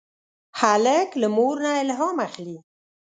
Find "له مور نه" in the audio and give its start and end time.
1.21-1.71